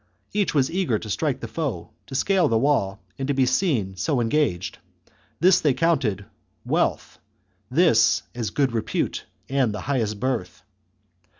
[0.33, 3.95] Each was eager to strike the foe, to scale the wall, and to be seen
[3.95, 4.79] so engaged;
[5.39, 6.25] this they counted
[6.65, 7.19] wealth,
[7.69, 10.63] this as good repute and the highest birth.